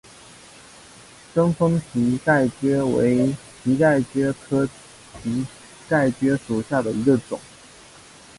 [1.35, 4.67] 贞丰蹄盖蕨为蹄盖蕨科
[5.21, 5.45] 蹄
[5.87, 7.39] 盖蕨属下的一个种。